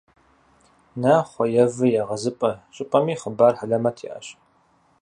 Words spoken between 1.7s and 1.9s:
вы